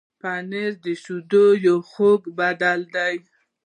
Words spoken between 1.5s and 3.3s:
یو خوږ بدیل دی.